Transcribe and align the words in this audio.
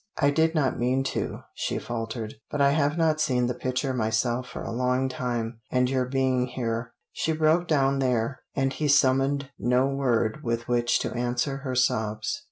"I 0.19 0.31
did 0.31 0.55
not 0.55 0.79
mean 0.79 1.03
to," 1.13 1.41
she 1.53 1.77
faltered. 1.77 2.33
"But 2.49 2.59
I 2.59 2.71
have 2.71 2.97
not 2.97 3.21
seen 3.21 3.45
the 3.45 3.53
picture 3.53 3.93
myself 3.93 4.47
for 4.49 4.63
a 4.63 4.71
long 4.71 5.07
time, 5.09 5.59
and 5.69 5.91
your 5.91 6.05
being 6.05 6.47
here" 6.47 6.93
She 7.11 7.33
broke 7.33 7.67
down 7.67 7.99
there, 7.99 8.39
and 8.55 8.73
he 8.73 8.87
summoned 8.87 9.51
no 9.59 9.85
word 9.85 10.39
with 10.41 10.67
which 10.67 10.97
to 11.01 11.13
answer 11.13 11.57
her 11.57 11.75
sobs. 11.75 12.39